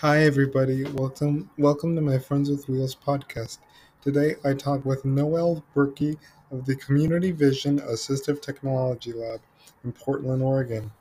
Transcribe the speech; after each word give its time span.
Hi 0.00 0.24
everybody, 0.24 0.84
welcome 0.84 1.48
welcome 1.56 1.96
to 1.96 2.02
my 2.02 2.18
Friends 2.18 2.50
with 2.50 2.68
Wheels 2.68 2.94
podcast. 2.94 3.58
Today 4.02 4.36
I 4.44 4.52
talk 4.52 4.84
with 4.84 5.06
Noelle 5.06 5.64
Birky 5.74 6.18
of 6.52 6.66
the 6.66 6.76
Community 6.76 7.30
Vision 7.30 7.78
Assistive 7.80 8.42
Technology 8.42 9.14
Lab 9.14 9.40
in 9.84 9.92
Portland, 9.92 10.42
Oregon. 10.42 10.92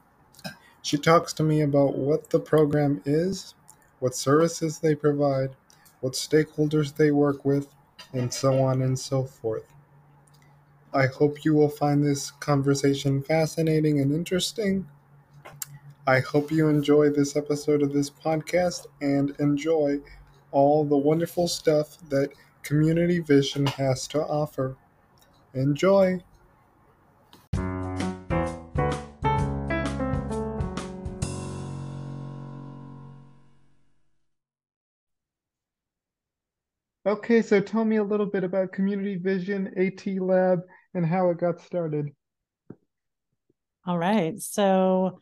She 0.81 0.97
talks 0.97 1.33
to 1.33 1.43
me 1.43 1.61
about 1.61 1.97
what 1.97 2.29
the 2.29 2.39
program 2.39 3.01
is, 3.05 3.55
what 3.99 4.15
services 4.15 4.79
they 4.79 4.95
provide, 4.95 5.57
what 5.99 6.13
stakeholders 6.13 6.95
they 6.95 7.11
work 7.11 7.43
with, 7.43 7.67
and 8.13 8.33
so 8.33 8.63
on 8.63 8.81
and 8.81 8.97
so 8.97 9.25
forth. 9.25 9.65
I 10.93 11.07
hope 11.07 11.43
you 11.43 11.53
will 11.53 11.69
find 11.69 12.01
this 12.01 12.31
conversation 12.31 13.21
fascinating 13.21 13.99
and 13.99 14.13
interesting. 14.13 14.87
I 16.07 16.19
hope 16.19 16.51
you 16.51 16.67
enjoy 16.67 17.09
this 17.09 17.35
episode 17.35 17.81
of 17.81 17.91
this 17.91 18.11
podcast 18.11 18.85
and 19.01 19.35
enjoy 19.39 19.97
all 20.51 20.85
the 20.85 20.95
wonderful 20.95 21.47
stuff 21.47 21.97
that 22.09 22.29
Community 22.61 23.17
Vision 23.17 23.65
has 23.65 24.07
to 24.09 24.21
offer. 24.21 24.77
Enjoy! 25.55 26.21
Okay, 37.07 37.41
so 37.41 37.59
tell 37.59 37.83
me 37.83 37.95
a 37.95 38.03
little 38.03 38.27
bit 38.27 38.43
about 38.43 38.71
Community 38.71 39.15
Vision 39.15 39.73
AT 39.75 40.05
Lab 40.21 40.59
and 40.93 41.03
how 41.03 41.31
it 41.31 41.39
got 41.39 41.59
started. 41.61 42.11
All 43.87 43.97
right. 43.97 44.39
So 44.39 45.19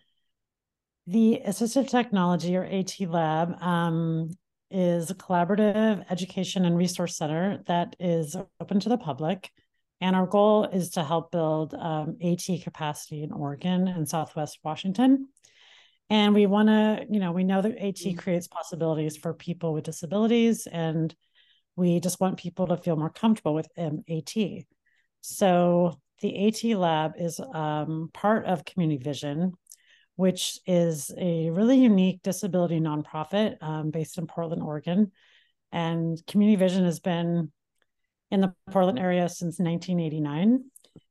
the 1.08 1.42
Assistive 1.46 1.90
Technology 1.90 2.56
or 2.56 2.64
AT 2.64 3.00
Lab 3.02 3.62
um, 3.62 4.30
is 4.72 5.12
a 5.12 5.16
collaborative 5.16 6.06
education 6.10 6.66
and 6.66 6.78
resource 6.78 7.18
center 7.18 7.62
that 7.68 7.96
is 8.00 8.36
open 8.60 8.80
to 8.80 8.90
the 8.90 8.98
public. 8.98 9.52
And 10.02 10.16
our 10.16 10.26
goal 10.26 10.66
is 10.66 10.92
to 10.92 11.04
help 11.04 11.32
build 11.32 11.74
um, 11.74 12.18
AT 12.22 12.46
capacity 12.64 13.24
in 13.24 13.32
Oregon 13.32 13.88
and 13.88 14.08
Southwest 14.08 14.60
Washington. 14.64 15.28
And 16.10 16.34
we 16.34 16.46
want 16.46 16.68
to, 16.68 17.06
you 17.10 17.20
know, 17.20 17.32
we 17.32 17.44
know 17.44 17.62
that 17.62 17.78
AT 17.78 17.96
mm-hmm. 17.96 18.18
creates 18.18 18.48
possibilities 18.48 19.16
for 19.16 19.34
people 19.34 19.74
with 19.74 19.86
disabilities, 19.86 20.68
and 20.68 21.14
we 21.76 22.00
just 22.00 22.20
want 22.20 22.38
people 22.38 22.68
to 22.68 22.78
feel 22.78 22.96
more 22.96 23.10
comfortable 23.10 23.54
with 23.54 23.68
um, 23.78 24.04
AT. 24.10 24.34
So 25.22 26.00
the 26.22 26.48
AT 26.48 26.78
Lab 26.78 27.14
is 27.18 27.40
um, 27.40 28.10
part 28.14 28.46
of 28.46 28.66
Community 28.66 29.02
Vision, 29.02 29.54
which 30.16 30.60
is 30.68 31.12
a 31.18 31.50
really 31.50 31.78
unique 31.78 32.22
disability 32.22 32.80
nonprofit 32.80 33.58
um, 33.62 33.90
based 33.90 34.18
in 34.18 34.28
Portland, 34.28 34.62
Oregon. 34.62 35.12
And 35.72 36.24
Community 36.28 36.56
Vision 36.56 36.86
has 36.86 37.00
been 37.00 37.52
in 38.30 38.42
the 38.42 38.54
Portland 38.72 39.00
area 39.00 39.28
since 39.28 39.60
1989. 39.60 40.66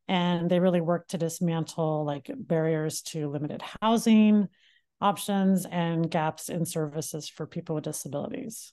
And 0.08 0.50
they 0.50 0.60
really 0.60 0.80
work 0.80 1.08
to 1.08 1.18
dismantle 1.18 2.04
like 2.04 2.30
barriers 2.36 3.02
to 3.02 3.28
limited 3.28 3.62
housing 3.80 4.48
options 5.00 5.66
and 5.66 6.08
gaps 6.08 6.48
in 6.48 6.64
services 6.64 7.28
for 7.28 7.46
people 7.46 7.74
with 7.74 7.84
disabilities. 7.84 8.72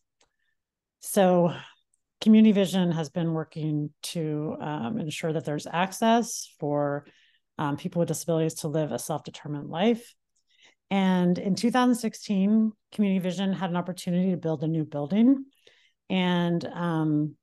So 0.99 1.53
Community 2.21 2.51
Vision 2.51 2.91
has 2.91 3.09
been 3.09 3.33
working 3.33 3.91
to 4.03 4.57
um, 4.59 4.99
ensure 4.99 5.33
that 5.33 5.45
there's 5.45 5.65
access 5.65 6.53
for 6.59 7.05
um, 7.57 7.77
people 7.77 7.99
with 7.99 8.09
disabilities 8.09 8.55
to 8.55 8.67
live 8.67 8.91
a 8.91 8.99
self 8.99 9.23
determined 9.23 9.69
life 9.69 10.13
and 10.91 11.37
in 11.37 11.55
2016, 11.55 12.71
Community 12.91 13.19
Vision 13.19 13.53
had 13.53 13.69
an 13.69 13.75
opportunity 13.75 14.31
to 14.31 14.37
build 14.37 14.63
a 14.63 14.67
new 14.67 14.83
building. 14.83 15.45
And 16.09 16.65
um, 16.65 17.35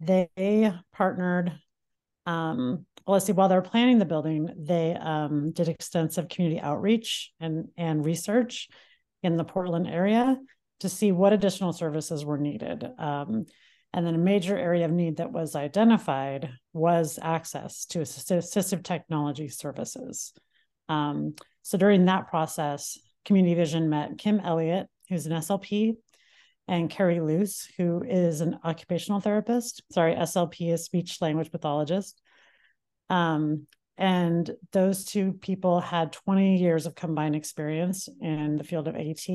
they 0.00 0.72
partnered, 0.92 1.52
um, 2.26 2.86
well, 3.06 3.14
let's 3.14 3.26
see, 3.26 3.32
while 3.32 3.48
they 3.48 3.54
were 3.54 3.62
planning 3.62 3.98
the 3.98 4.04
building, 4.04 4.48
they 4.58 4.94
um, 4.94 5.52
did 5.52 5.68
extensive 5.68 6.28
community 6.28 6.60
outreach 6.60 7.32
and, 7.38 7.68
and 7.76 8.04
research 8.04 8.68
in 9.22 9.36
the 9.36 9.44
Portland 9.44 9.86
area 9.86 10.36
to 10.80 10.88
see 10.88 11.12
what 11.12 11.32
additional 11.32 11.72
services 11.72 12.24
were 12.24 12.38
needed. 12.38 12.84
Um, 12.98 13.46
and 13.92 14.04
then 14.04 14.16
a 14.16 14.18
major 14.18 14.58
area 14.58 14.86
of 14.86 14.90
need 14.90 15.18
that 15.18 15.30
was 15.30 15.54
identified 15.54 16.50
was 16.72 17.16
access 17.22 17.84
to 17.86 18.00
assistive 18.00 18.82
technology 18.82 19.48
services. 19.48 20.32
Um, 20.88 21.34
so 21.62 21.78
during 21.78 22.06
that 22.06 22.28
process, 22.28 22.98
Community 23.24 23.54
Vision 23.54 23.88
met 23.88 24.18
Kim 24.18 24.40
Elliott, 24.40 24.86
who's 25.08 25.26
an 25.26 25.32
SLP, 25.32 25.96
and 26.68 26.90
Carrie 26.90 27.20
Luce, 27.20 27.68
who 27.76 28.02
is 28.02 28.40
an 28.40 28.58
occupational 28.64 29.20
therapist. 29.20 29.82
Sorry, 29.92 30.14
SLP 30.14 30.72
is 30.72 30.84
speech 30.84 31.20
language 31.20 31.50
pathologist. 31.50 32.20
Um, 33.10 33.66
and 33.96 34.50
those 34.72 35.04
two 35.04 35.34
people 35.34 35.80
had 35.80 36.12
20 36.12 36.56
years 36.56 36.86
of 36.86 36.94
combined 36.94 37.36
experience 37.36 38.08
in 38.20 38.56
the 38.56 38.64
field 38.64 38.88
of 38.88 38.96
AT, 38.96 39.26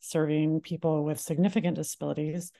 serving 0.00 0.60
people 0.60 1.04
with 1.04 1.20
significant 1.20 1.76
disabilities. 1.76 2.52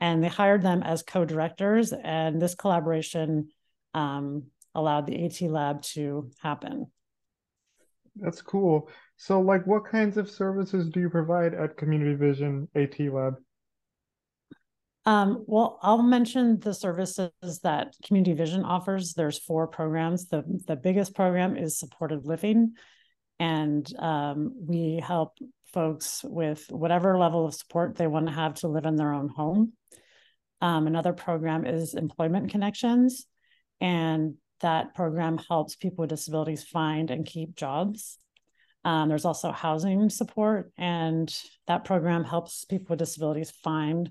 And 0.00 0.22
they 0.22 0.28
hired 0.28 0.62
them 0.62 0.82
as 0.82 1.04
co 1.04 1.24
directors, 1.24 1.92
and 1.92 2.42
this 2.42 2.56
collaboration 2.56 3.50
um, 3.94 4.44
allowed 4.74 5.06
the 5.06 5.24
AT 5.24 5.40
lab 5.42 5.82
to 5.82 6.30
happen. 6.40 6.90
That's 8.16 8.42
cool. 8.42 8.88
So, 9.16 9.40
like, 9.40 9.66
what 9.66 9.86
kinds 9.86 10.16
of 10.16 10.30
services 10.30 10.88
do 10.88 11.00
you 11.00 11.08
provide 11.08 11.54
at 11.54 11.76
Community 11.76 12.14
Vision 12.14 12.68
AT 12.74 12.98
Lab? 13.00 13.34
Um, 15.04 15.44
well, 15.46 15.78
I'll 15.82 16.02
mention 16.02 16.60
the 16.60 16.74
services 16.74 17.30
that 17.62 17.94
Community 18.04 18.34
Vision 18.34 18.64
offers. 18.64 19.14
There's 19.14 19.38
four 19.38 19.66
programs. 19.66 20.26
The, 20.26 20.44
the 20.66 20.76
biggest 20.76 21.14
program 21.14 21.56
is 21.56 21.78
supported 21.78 22.24
living, 22.24 22.74
and 23.40 23.90
um, 23.98 24.54
we 24.60 25.02
help 25.04 25.38
folks 25.72 26.22
with 26.22 26.66
whatever 26.70 27.18
level 27.18 27.46
of 27.46 27.54
support 27.54 27.96
they 27.96 28.06
want 28.06 28.26
to 28.26 28.32
have 28.32 28.54
to 28.54 28.68
live 28.68 28.84
in 28.84 28.96
their 28.96 29.12
own 29.12 29.28
home. 29.28 29.72
Um, 30.60 30.86
another 30.86 31.12
program 31.12 31.66
is 31.66 31.94
employment 31.94 32.50
connections, 32.50 33.26
and 33.80 34.34
that 34.62 34.94
program 34.94 35.38
helps 35.38 35.76
people 35.76 36.02
with 36.02 36.10
disabilities 36.10 36.64
find 36.64 37.10
and 37.10 37.26
keep 37.26 37.54
jobs. 37.54 38.18
Um, 38.84 39.08
there's 39.08 39.24
also 39.24 39.52
housing 39.52 40.10
support, 40.10 40.72
and 40.76 41.32
that 41.68 41.84
program 41.84 42.24
helps 42.24 42.64
people 42.64 42.86
with 42.90 42.98
disabilities 42.98 43.50
find 43.50 44.10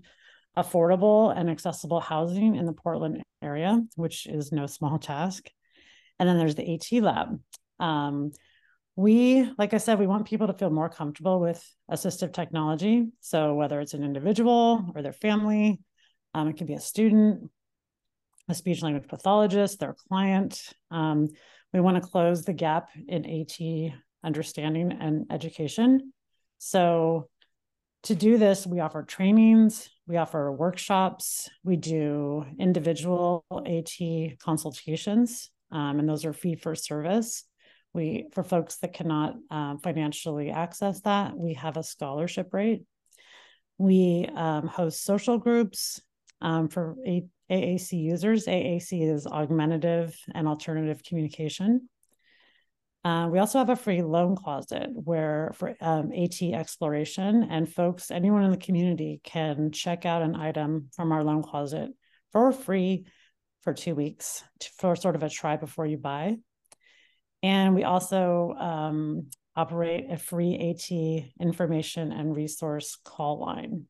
affordable 0.58 1.36
and 1.36 1.50
accessible 1.50 2.00
housing 2.00 2.56
in 2.56 2.66
the 2.66 2.74
Portland 2.74 3.22
area, 3.42 3.82
which 3.96 4.28
is 4.28 4.52
no 4.52 4.68
small 4.68 5.00
task. 5.00 5.50
And 6.20 6.28
then 6.28 6.38
there's 6.38 6.56
the 6.56 6.74
AT 6.74 7.02
Lab. 7.02 7.40
Um, 7.80 8.32
we, 8.96 9.50
like 9.58 9.74
I 9.74 9.78
said, 9.78 10.00
we 10.00 10.08
want 10.08 10.28
people 10.28 10.48
to 10.48 10.54
feel 10.54 10.70
more 10.70 10.90
comfortable 10.90 11.40
with 11.40 11.64
assistive 11.90 12.34
technology. 12.34 13.08
So 13.22 13.56
whether 13.56 13.80
it's 13.80 13.94
an 13.94 14.04
individual 14.04 14.92
or 14.94 15.02
their 15.02 15.14
family, 15.14 15.80
um, 16.34 16.50
it 16.50 16.58
can 16.58 16.68
be 16.68 16.74
a 16.74 16.80
student, 16.80 17.50
a 18.50 18.56
speech 18.56 18.82
language 18.82 19.08
pathologist, 19.08 19.80
their 19.80 19.96
client. 20.08 20.62
Um, 20.90 21.30
we 21.74 21.80
want 21.80 22.02
to 22.02 22.10
close 22.10 22.44
the 22.44 22.54
gap 22.54 22.90
in 23.08 23.26
AT 23.26 23.94
understanding 24.24 24.92
and 25.00 25.26
education. 25.32 26.14
So, 26.58 27.30
to 28.04 28.16
do 28.16 28.40
this, 28.40 28.66
we 28.66 28.80
offer 28.80 29.04
trainings, 29.04 29.88
we 30.08 30.18
offer 30.18 30.52
workshops, 30.52 31.50
we 31.64 31.76
do 31.76 32.46
individual 32.60 33.46
AT 33.52 34.40
consultations, 34.40 35.52
um, 35.72 36.00
and 36.00 36.10
those 36.10 36.26
are 36.26 36.34
fee 36.34 36.56
for 36.56 36.74
service. 36.74 37.44
We, 37.94 38.28
for 38.34 38.44
folks 38.44 38.78
that 38.78 38.94
cannot 38.94 39.36
uh, 39.52 39.76
financially 39.84 40.50
access 40.50 41.02
that, 41.02 41.38
we 41.38 41.56
have 41.56 41.78
a 41.78 41.84
scholarship 41.84 42.54
rate. 42.54 42.86
We 43.78 44.28
um, 44.34 44.68
host 44.68 45.04
social 45.04 45.38
groups 45.38 46.02
um, 46.42 46.70
for 46.70 46.96
AAC 47.52 47.94
users. 47.94 48.46
AAC 48.48 49.14
is 49.14 49.28
augmentative 49.28 50.18
and 50.34 50.48
alternative 50.48 51.04
communication. 51.04 51.90
Uh, 53.04 53.28
we 53.32 53.40
also 53.40 53.58
have 53.58 53.70
a 53.70 53.76
free 53.76 54.04
loan 54.04 54.36
closet 54.36 54.90
where 54.94 55.52
for 55.56 55.76
um, 55.82 56.12
AT 56.14 56.42
exploration 56.42 57.48
and 57.50 57.72
folks, 57.72 58.12
anyone 58.12 58.44
in 58.44 58.52
the 58.52 58.58
community 58.58 59.20
can 59.24 59.72
check 59.72 60.06
out 60.06 60.22
an 60.22 60.36
item 60.36 60.90
from 60.96 61.12
our 61.12 61.24
loan 61.24 61.42
closet 61.42 61.90
for 62.32 62.52
free 62.52 63.06
for 63.64 63.74
two 63.74 63.96
weeks 63.96 64.44
for 64.78 64.96
sort 64.96 65.16
of 65.16 65.24
a 65.24 65.30
try 65.30 65.58
before 65.58 65.86
you 65.86 65.98
buy. 65.98 66.38
And 67.44 67.74
we 67.74 67.84
also 67.84 68.54
um, 68.60 69.28
operate 69.56 70.06
a 70.12 70.18
free 70.18 70.56
AT 70.70 71.44
information 71.44 72.12
and 72.12 72.36
resource 72.36 72.98
call 73.04 73.40
line. 73.40 73.86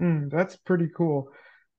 Mm, 0.00 0.30
that's 0.30 0.56
pretty 0.56 0.88
cool. 0.96 1.28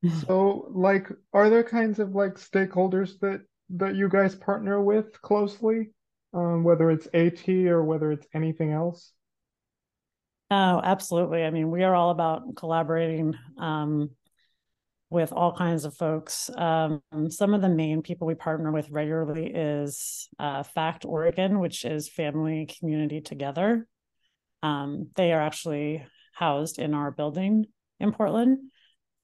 So, 0.09 0.67
like, 0.71 1.09
are 1.33 1.49
there 1.49 1.63
kinds 1.63 1.99
of 1.99 2.15
like 2.15 2.35
stakeholders 2.35 3.19
that 3.19 3.41
that 3.71 3.95
you 3.95 4.09
guys 4.09 4.35
partner 4.35 4.81
with 4.81 5.21
closely, 5.21 5.91
um, 6.33 6.63
whether 6.63 6.91
it's 6.91 7.07
AT 7.13 7.47
or 7.67 7.83
whether 7.83 8.11
it's 8.11 8.27
anything 8.33 8.71
else? 8.71 9.11
Oh, 10.51 10.79
absolutely. 10.83 11.43
I 11.43 11.49
mean, 11.49 11.71
we 11.71 11.83
are 11.83 11.95
all 11.95 12.11
about 12.11 12.55
collaborating 12.55 13.33
um, 13.57 14.11
with 15.09 15.33
all 15.33 15.55
kinds 15.55 15.85
of 15.85 15.95
folks. 15.95 16.51
Um, 16.55 17.01
some 17.29 17.53
of 17.53 17.61
the 17.61 17.69
main 17.69 18.03
people 18.03 18.27
we 18.27 18.35
partner 18.35 18.71
with 18.71 18.89
regularly 18.91 19.47
is 19.47 20.29
uh, 20.37 20.61
FACT 20.61 21.05
Oregon, 21.05 21.59
which 21.59 21.83
is 21.83 22.09
Family 22.09 22.69
Community 22.79 23.21
Together. 23.21 23.87
Um, 24.61 25.09
they 25.15 25.33
are 25.33 25.41
actually 25.41 26.05
housed 26.33 26.79
in 26.79 26.93
our 26.93 27.11
building 27.11 27.65
in 27.99 28.11
Portland. 28.11 28.59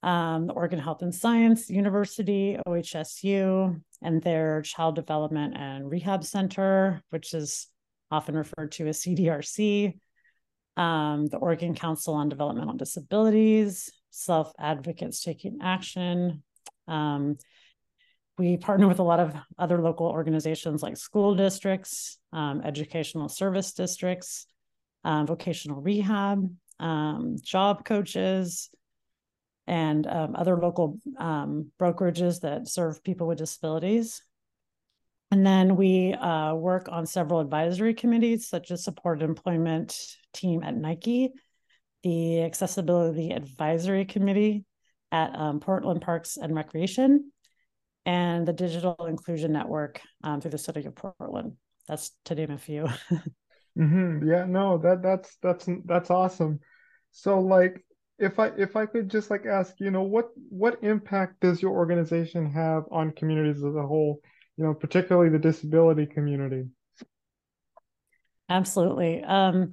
Um, 0.03 0.47
the 0.47 0.53
Oregon 0.53 0.79
Health 0.79 1.03
and 1.03 1.13
Science 1.13 1.69
University, 1.69 2.57
OHSU, 2.65 3.79
and 4.01 4.21
their 4.21 4.61
Child 4.63 4.95
Development 4.95 5.55
and 5.55 5.89
Rehab 5.89 6.23
Center, 6.23 7.03
which 7.11 7.33
is 7.33 7.67
often 8.09 8.35
referred 8.35 8.71
to 8.73 8.87
as 8.87 9.01
CDRC, 9.01 9.93
um, 10.77 11.27
the 11.27 11.37
Oregon 11.37 11.75
Council 11.75 12.15
on 12.15 12.29
Developmental 12.29 12.75
Disabilities, 12.75 13.91
Self 14.09 14.51
Advocates 14.59 15.23
Taking 15.23 15.59
Action. 15.61 16.43
Um, 16.87 17.37
we 18.37 18.57
partner 18.57 18.87
with 18.87 18.99
a 18.99 19.03
lot 19.03 19.19
of 19.19 19.35
other 19.59 19.81
local 19.81 20.07
organizations 20.07 20.81
like 20.81 20.97
school 20.97 21.35
districts, 21.35 22.17
um, 22.33 22.61
educational 22.63 23.29
service 23.29 23.73
districts, 23.73 24.47
um, 25.03 25.27
vocational 25.27 25.81
rehab, 25.81 26.49
um, 26.79 27.35
job 27.43 27.85
coaches, 27.85 28.69
and 29.67 30.07
um, 30.07 30.35
other 30.35 30.57
local 30.57 30.99
um, 31.17 31.71
brokerages 31.79 32.41
that 32.41 32.67
serve 32.67 33.03
people 33.03 33.27
with 33.27 33.37
disabilities. 33.37 34.21
And 35.31 35.45
then 35.45 35.77
we 35.77 36.13
uh, 36.13 36.53
work 36.55 36.89
on 36.91 37.05
several 37.05 37.39
advisory 37.39 37.93
committees, 37.93 38.49
such 38.49 38.69
as 38.69 38.83
Supported 38.83 39.23
Employment 39.23 39.97
Team 40.33 40.61
at 40.61 40.75
Nike, 40.75 41.31
the 42.03 42.41
Accessibility 42.41 43.31
Advisory 43.31 44.03
Committee 44.03 44.65
at 45.11 45.33
um, 45.37 45.61
Portland 45.61 46.01
Parks 46.01 46.35
and 46.35 46.53
Recreation, 46.53 47.31
and 48.05 48.45
the 48.45 48.53
Digital 48.53 49.05
Inclusion 49.05 49.53
Network 49.53 50.01
um, 50.23 50.41
through 50.41 50.51
the 50.51 50.57
City 50.57 50.85
of 50.85 50.95
Portland. 50.95 51.53
That's 51.87 52.11
to 52.25 52.35
name 52.35 52.51
a 52.51 52.57
few. 52.57 52.83
mm-hmm. 53.77 54.27
Yeah, 54.27 54.45
no, 54.45 54.77
that 54.79 55.01
that's 55.01 55.37
that's 55.41 55.67
that's 55.85 56.09
awesome. 56.09 56.59
So, 57.11 57.39
like, 57.39 57.83
if 58.21 58.37
I 58.37 58.51
if 58.57 58.75
I 58.75 58.85
could 58.85 59.09
just 59.09 59.29
like 59.31 59.45
ask, 59.45 59.73
you 59.79 59.91
know, 59.91 60.03
what 60.03 60.29
what 60.49 60.83
impact 60.83 61.41
does 61.41 61.61
your 61.61 61.71
organization 61.71 62.49
have 62.51 62.83
on 62.91 63.11
communities 63.11 63.63
as 63.63 63.75
a 63.75 63.81
whole? 63.81 64.21
You 64.57 64.65
know, 64.65 64.73
particularly 64.73 65.29
the 65.29 65.39
disability 65.39 66.05
community. 66.05 66.65
Absolutely. 68.47 69.23
Um, 69.23 69.71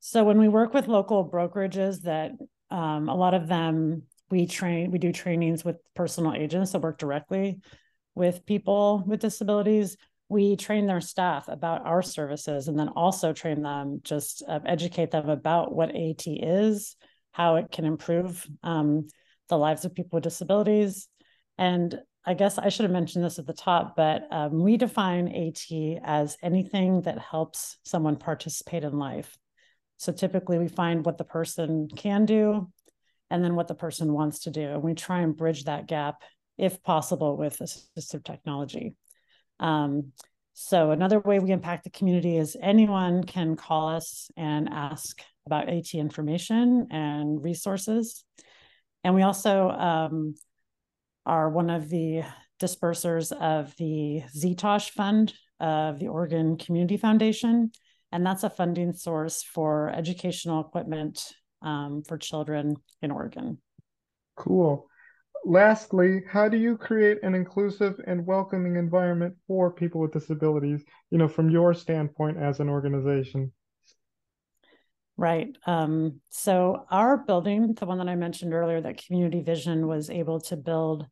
so 0.00 0.24
when 0.24 0.38
we 0.38 0.48
work 0.48 0.74
with 0.74 0.88
local 0.88 1.30
brokerages, 1.30 2.02
that 2.02 2.32
um, 2.70 3.08
a 3.08 3.14
lot 3.14 3.34
of 3.34 3.46
them 3.46 4.02
we 4.30 4.46
train, 4.46 4.90
we 4.90 4.98
do 4.98 5.12
trainings 5.12 5.64
with 5.64 5.76
personal 5.94 6.34
agents 6.34 6.72
that 6.72 6.80
work 6.80 6.98
directly 6.98 7.60
with 8.14 8.44
people 8.44 9.04
with 9.06 9.20
disabilities. 9.20 9.96
We 10.28 10.56
train 10.56 10.86
their 10.86 11.02
staff 11.02 11.46
about 11.48 11.86
our 11.86 12.02
services, 12.02 12.66
and 12.66 12.76
then 12.76 12.88
also 12.88 13.32
train 13.32 13.62
them, 13.62 14.00
just 14.02 14.42
uh, 14.48 14.60
educate 14.66 15.12
them 15.12 15.28
about 15.28 15.72
what 15.72 15.90
AT 15.90 16.26
is 16.26 16.96
how 17.34 17.56
it 17.56 17.72
can 17.72 17.84
improve 17.84 18.46
um, 18.62 19.08
the 19.48 19.58
lives 19.58 19.84
of 19.84 19.92
people 19.92 20.16
with 20.16 20.22
disabilities. 20.22 21.08
And 21.58 21.98
I 22.24 22.34
guess 22.34 22.58
I 22.58 22.68
should 22.68 22.84
have 22.84 22.92
mentioned 22.92 23.24
this 23.24 23.40
at 23.40 23.46
the 23.46 23.52
top, 23.52 23.96
but 23.96 24.22
um, 24.30 24.62
we 24.62 24.76
define 24.76 25.26
AT 25.26 25.66
as 26.04 26.36
anything 26.44 27.02
that 27.02 27.18
helps 27.18 27.76
someone 27.84 28.14
participate 28.14 28.84
in 28.84 29.00
life. 29.00 29.36
So 29.96 30.12
typically 30.12 30.58
we 30.58 30.68
find 30.68 31.04
what 31.04 31.18
the 31.18 31.24
person 31.24 31.88
can 31.88 32.24
do 32.24 32.70
and 33.30 33.42
then 33.42 33.56
what 33.56 33.66
the 33.66 33.74
person 33.74 34.12
wants 34.12 34.38
to 34.40 34.50
do. 34.50 34.62
And 34.62 34.82
we 34.84 34.94
try 34.94 35.22
and 35.22 35.36
bridge 35.36 35.64
that 35.64 35.88
gap 35.88 36.22
if 36.56 36.84
possible 36.84 37.36
with 37.36 37.58
assistive 37.58 38.24
technology. 38.24 38.94
Um, 39.58 40.12
so 40.52 40.92
another 40.92 41.18
way 41.18 41.40
we 41.40 41.50
impact 41.50 41.82
the 41.82 41.90
community 41.90 42.36
is 42.36 42.56
anyone 42.60 43.24
can 43.24 43.56
call 43.56 43.88
us 43.88 44.30
and 44.36 44.68
ask 44.68 45.20
about 45.46 45.68
AT 45.68 45.94
information 45.94 46.86
and 46.90 47.42
resources. 47.44 48.24
And 49.02 49.14
we 49.14 49.22
also 49.22 49.68
um, 49.68 50.34
are 51.26 51.50
one 51.50 51.70
of 51.70 51.88
the 51.88 52.22
dispersers 52.60 53.32
of 53.32 53.74
the 53.76 54.22
ZTOSH 54.34 54.90
Fund 54.90 55.34
of 55.60 55.98
the 55.98 56.08
Oregon 56.08 56.56
Community 56.56 56.96
Foundation. 56.96 57.70
And 58.12 58.24
that's 58.24 58.44
a 58.44 58.50
funding 58.50 58.92
source 58.92 59.42
for 59.42 59.90
educational 59.90 60.60
equipment 60.60 61.32
um, 61.62 62.02
for 62.06 62.16
children 62.16 62.76
in 63.02 63.10
Oregon. 63.10 63.58
Cool. 64.36 64.86
Lastly, 65.44 66.22
how 66.30 66.48
do 66.48 66.56
you 66.56 66.78
create 66.78 67.18
an 67.22 67.34
inclusive 67.34 68.00
and 68.06 68.24
welcoming 68.24 68.76
environment 68.76 69.34
for 69.46 69.70
people 69.70 70.00
with 70.00 70.12
disabilities, 70.12 70.82
you 71.10 71.18
know, 71.18 71.28
from 71.28 71.50
your 71.50 71.74
standpoint 71.74 72.38
as 72.38 72.60
an 72.60 72.70
organization? 72.70 73.52
Right. 75.16 75.56
Um, 75.64 76.20
so 76.30 76.86
our 76.90 77.16
building, 77.16 77.74
the 77.74 77.86
one 77.86 77.98
that 77.98 78.08
I 78.08 78.16
mentioned 78.16 78.52
earlier, 78.52 78.80
that 78.80 79.04
Community 79.04 79.42
Vision 79.42 79.86
was 79.86 80.10
able 80.10 80.40
to 80.42 80.56
build 80.56 81.06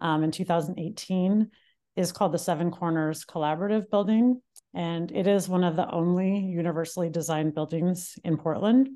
um, 0.00 0.24
in 0.24 0.30
2018, 0.30 1.50
is 1.96 2.12
called 2.12 2.32
the 2.32 2.38
Seven 2.38 2.70
Corners 2.70 3.24
Collaborative 3.24 3.90
Building. 3.90 4.40
And 4.72 5.12
it 5.12 5.26
is 5.26 5.48
one 5.48 5.62
of 5.62 5.76
the 5.76 5.88
only 5.90 6.38
universally 6.38 7.10
designed 7.10 7.54
buildings 7.54 8.18
in 8.24 8.38
Portland. 8.38 8.88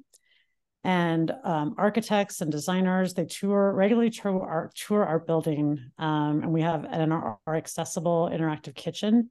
And 0.82 1.30
um, 1.44 1.74
architects 1.76 2.40
and 2.40 2.50
designers, 2.50 3.12
they 3.12 3.26
tour 3.26 3.72
regularly 3.72 4.10
tour 4.10 4.40
our, 4.40 4.70
tour 4.74 5.04
our 5.04 5.18
building. 5.18 5.78
Um, 5.98 6.42
and 6.42 6.52
we 6.52 6.62
have 6.62 6.84
an, 6.84 7.12
our, 7.12 7.38
accessible 7.46 8.30
interactive 8.32 8.74
kitchen 8.74 9.30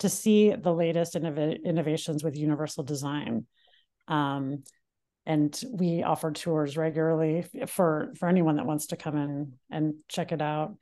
to 0.00 0.08
see 0.08 0.52
the 0.52 0.72
latest 0.72 1.14
innov- 1.14 1.64
innovations 1.64 2.22
with 2.22 2.36
universal 2.36 2.84
design. 2.84 3.46
Um, 4.08 4.64
and 5.26 5.60
we 5.70 6.02
offer 6.02 6.32
tours 6.32 6.76
regularly 6.76 7.44
for 7.66 8.14
for 8.18 8.28
anyone 8.28 8.56
that 8.56 8.66
wants 8.66 8.86
to 8.88 8.96
come 8.96 9.16
in 9.16 9.52
and 9.70 9.94
check 10.08 10.32
it 10.32 10.40
out. 10.40 10.74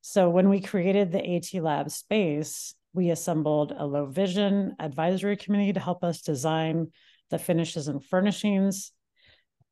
So 0.00 0.28
when 0.28 0.48
we 0.48 0.60
created 0.60 1.12
the 1.12 1.36
AT 1.36 1.62
Lab 1.62 1.90
space, 1.90 2.74
we 2.92 3.10
assembled 3.10 3.72
a 3.76 3.86
low 3.86 4.06
vision 4.06 4.74
advisory 4.80 5.36
committee 5.36 5.72
to 5.72 5.80
help 5.80 6.02
us 6.02 6.20
design 6.20 6.88
the 7.30 7.38
finishes 7.38 7.86
and 7.86 8.04
furnishings. 8.04 8.90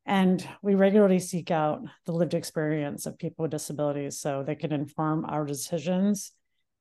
And 0.07 0.47
we 0.63 0.77
regularly 0.77 1.19
seek 1.19 1.51
out 1.51 1.83
the 2.07 2.13
lived 2.13 2.35
experience 2.35 3.07
of 3.07 3.19
people 3.19 3.43
with 3.43 3.51
disabilities 3.51 4.19
so 4.19 4.43
they 4.43 4.55
can 4.55 4.73
inform 4.73 5.25
our 5.25 5.45
decisions 5.45 6.33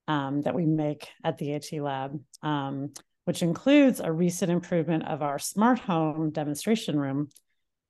um, 0.07 0.41
that 0.43 0.55
we 0.55 0.65
make 0.65 1.09
at 1.23 1.37
the 1.37 1.53
AT 1.53 1.71
Lab. 1.73 2.19
Um, 2.41 2.93
which 3.29 3.43
includes 3.43 3.99
a 3.99 4.11
recent 4.11 4.49
improvement 4.49 5.07
of 5.07 5.21
our 5.21 5.37
smart 5.37 5.77
home 5.77 6.31
demonstration 6.31 6.99
room 6.99 7.29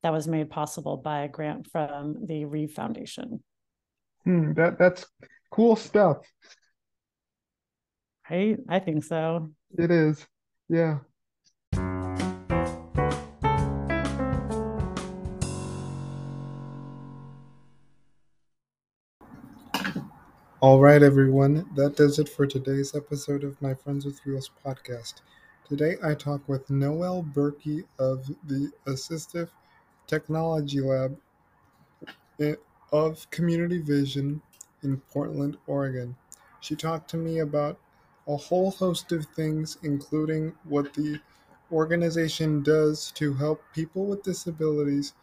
that 0.03 0.11
was 0.11 0.27
made 0.27 0.49
possible 0.49 0.97
by 0.97 1.21
a 1.21 1.29
grant 1.29 1.65
from 1.71 2.25
the 2.25 2.43
Reeve 2.43 2.73
Foundation. 2.73 3.41
Hmm, 4.25 4.51
that 4.55 4.77
that's 4.77 5.05
cool 5.49 5.77
stuff. 5.77 6.17
Right? 8.29 8.57
I 8.67 8.79
think 8.79 9.05
so. 9.05 9.51
It 9.77 9.91
is. 9.91 10.27
Yeah. 10.67 10.97
All 20.61 20.81
right, 20.81 21.01
everyone. 21.01 21.69
That 21.75 21.95
does 21.95 22.19
it 22.19 22.27
for 22.27 22.45
today's 22.45 22.93
episode 22.93 23.45
of 23.45 23.61
my 23.61 23.73
Friends 23.73 24.03
with 24.03 24.19
Wheels 24.25 24.51
podcast. 24.65 25.21
Today 25.65 25.95
I 26.03 26.15
talk 26.15 26.49
with 26.49 26.69
Noelle 26.69 27.23
Birky 27.23 27.85
of 27.97 28.29
the 28.45 28.69
Assistive 28.85 29.47
Technology 30.05 30.81
Lab 30.81 31.17
eh, 32.41 32.55
of 32.91 33.29
Community 33.29 33.77
Vision 33.77 34.41
in 34.83 34.97
Portland, 34.97 35.55
Oregon. 35.65 36.17
She 36.59 36.75
talked 36.75 37.09
to 37.11 37.17
me 37.17 37.39
about 37.39 37.79
a 38.27 38.35
whole 38.35 38.71
host 38.71 39.13
of 39.13 39.27
things, 39.27 39.77
including 39.83 40.51
what 40.65 40.93
the 40.93 41.21
organization 41.71 42.63
does 42.63 43.11
to 43.11 43.33
help 43.33 43.63
people 43.73 44.07
with 44.07 44.23
disabilities 44.23 45.13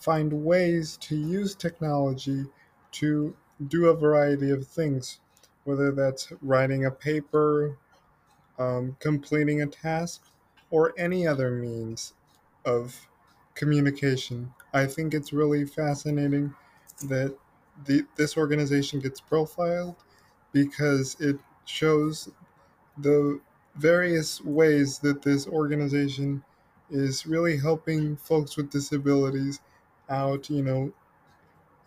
find 0.00 0.32
ways 0.32 0.96
to 1.02 1.16
use 1.16 1.54
technology 1.54 2.46
to 2.92 3.36
do 3.68 3.86
a 3.86 3.96
variety 3.96 4.50
of 4.50 4.66
things, 4.66 5.20
whether 5.64 5.92
that's 5.92 6.32
writing 6.42 6.84
a 6.84 6.90
paper, 6.90 7.78
um, 8.58 8.96
completing 9.00 9.62
a 9.62 9.66
task, 9.66 10.22
or 10.70 10.94
any 10.98 11.26
other 11.26 11.50
means 11.50 12.14
of 12.64 13.08
communication. 13.54 14.52
I 14.72 14.86
think 14.86 15.14
it's 15.14 15.32
really 15.32 15.64
fascinating 15.64 16.54
that 17.04 17.36
the, 17.84 18.06
this 18.16 18.36
organization 18.36 19.00
gets 19.00 19.20
profiled 19.20 19.96
because 20.52 21.16
it 21.20 21.38
shows 21.64 22.30
the 22.98 23.40
various 23.76 24.40
ways 24.42 24.98
that 25.00 25.22
this 25.22 25.46
organization 25.46 26.42
is 26.90 27.26
really 27.26 27.58
helping 27.58 28.16
folks 28.16 28.56
with 28.56 28.70
disabilities 28.70 29.60
out, 30.08 30.48
you 30.48 30.62
know, 30.62 30.92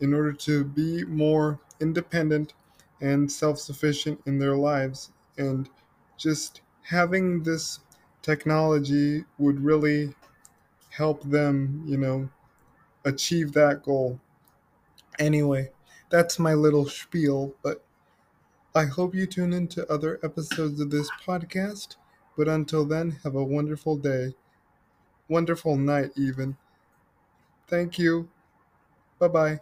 in 0.02 0.14
order 0.14 0.34
to 0.34 0.64
be 0.64 1.04
more 1.06 1.60
independent 1.80 2.54
and 3.02 3.32
self 3.32 3.60
sufficient 3.60 4.22
in 4.26 4.40
their 4.40 4.56
lives. 4.58 5.12
And 5.38 5.70
just 6.18 6.62
having 6.84 7.44
this 7.44 7.80
technology 8.22 9.26
would 9.38 9.62
really 9.64 10.16
help 10.92 11.24
them, 11.24 11.84
you 11.88 11.98
know, 11.98 12.30
achieve 13.06 13.54
that 13.54 13.84
goal. 13.84 14.20
Anyway, 15.20 15.72
that's 16.10 16.40
my 16.40 16.54
little 16.54 16.86
spiel, 16.88 17.54
but 17.62 17.86
I 18.76 18.86
hope 18.86 19.16
you 19.16 19.28
tune 19.28 19.54
into 19.54 19.90
other 19.92 20.20
episodes 20.24 20.80
of 20.80 20.92
this 20.92 21.10
podcast. 21.12 21.98
But 22.38 22.48
until 22.50 22.86
then, 22.86 23.12
have 23.24 23.36
a 23.36 23.44
wonderful 23.44 23.98
day, 23.98 24.36
wonderful 25.30 25.78
night, 25.78 26.12
even. 26.18 26.58
Thank 27.68 27.98
you. 27.98 28.30
Bye 29.20 29.30
bye. 29.30 29.62